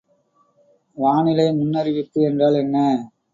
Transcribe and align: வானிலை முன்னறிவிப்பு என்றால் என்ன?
வானிலை 0.97 1.45
முன்னறிவிப்பு 1.51 2.19
என்றால் 2.21 2.55
என்ன? 2.55 2.77